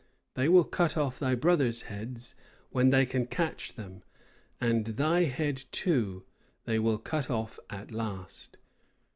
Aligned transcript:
They 0.33 0.49
will 0.49 0.63
cut 0.63 0.97
off 0.97 1.19
thy 1.19 1.35
brothers' 1.35 1.83
heads, 1.83 2.33
when 2.71 2.89
they 2.89 3.05
can 3.05 3.27
catch 3.27 3.73
them! 3.73 4.01
And 4.59 4.83
thy 4.83 5.25
head, 5.25 5.61
too 5.71 6.25
they 6.65 6.79
will 6.79 6.97
cut 6.97 7.29
off 7.29 7.59
at 7.69 7.91
last! 7.91 8.57